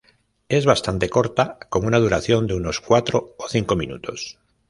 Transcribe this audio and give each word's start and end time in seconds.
Es 0.49 0.65
bastante 0.65 1.09
corta, 1.11 1.59
con 1.69 1.85
una 1.85 1.99
duración 1.99 2.47
de 2.47 2.55
unos 2.55 2.79
cuatro 2.79 3.35
o 3.37 3.47
cinco 3.47 3.75
minutos. 3.75 4.39